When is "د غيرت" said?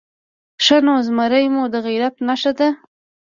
1.73-2.15